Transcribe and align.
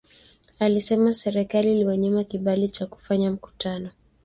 Alisema 0.59 1.13
serikali 1.13 1.75
iliwanyima 1.75 2.23
kibali 2.23 2.69
cha 2.69 2.85
kufanya 2.87 3.31
mkutano 3.31 3.89